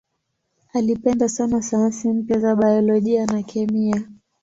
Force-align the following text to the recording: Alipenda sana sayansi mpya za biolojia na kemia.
Alipenda 0.73 1.29
sana 1.29 1.61
sayansi 1.61 2.07
mpya 2.13 2.39
za 2.39 2.55
biolojia 2.55 3.25
na 3.25 3.43
kemia. 3.43 4.05